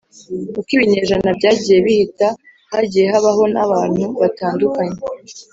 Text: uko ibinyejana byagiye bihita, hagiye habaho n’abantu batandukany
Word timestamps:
uko 0.57 0.69
ibinyejana 0.75 1.29
byagiye 1.37 1.77
bihita, 1.85 2.27
hagiye 2.73 3.05
habaho 3.13 3.43
n’abantu 3.53 4.03
batandukany 4.21 4.97